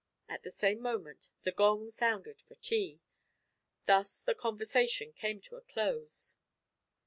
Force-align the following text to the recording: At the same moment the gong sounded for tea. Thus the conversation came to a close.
At 0.27 0.41
the 0.41 0.49
same 0.49 0.79
moment 0.81 1.29
the 1.43 1.51
gong 1.51 1.91
sounded 1.91 2.41
for 2.41 2.55
tea. 2.55 3.01
Thus 3.85 4.23
the 4.23 4.33
conversation 4.33 5.13
came 5.13 5.39
to 5.41 5.57
a 5.57 5.61
close. 5.61 6.37